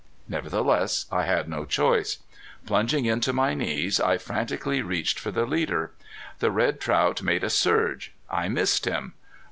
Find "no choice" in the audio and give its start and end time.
1.47-2.17